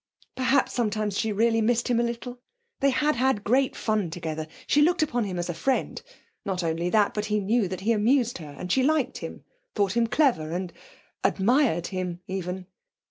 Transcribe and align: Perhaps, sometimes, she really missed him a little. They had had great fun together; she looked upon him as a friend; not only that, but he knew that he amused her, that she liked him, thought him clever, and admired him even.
Perhaps, 0.35 0.73
sometimes, 0.73 1.15
she 1.15 1.31
really 1.31 1.61
missed 1.61 1.87
him 1.87 1.99
a 1.99 2.03
little. 2.03 2.39
They 2.79 2.89
had 2.89 3.17
had 3.17 3.43
great 3.43 3.75
fun 3.75 4.09
together; 4.09 4.47
she 4.65 4.81
looked 4.81 5.03
upon 5.03 5.25
him 5.25 5.37
as 5.37 5.47
a 5.47 5.53
friend; 5.53 6.01
not 6.43 6.63
only 6.63 6.89
that, 6.89 7.13
but 7.13 7.25
he 7.25 7.39
knew 7.39 7.67
that 7.67 7.81
he 7.81 7.91
amused 7.91 8.39
her, 8.39 8.55
that 8.55 8.71
she 8.71 8.81
liked 8.81 9.19
him, 9.19 9.43
thought 9.75 9.95
him 9.95 10.07
clever, 10.07 10.49
and 10.53 10.73
admired 11.23 11.85
him 11.85 12.19
even. 12.25 12.65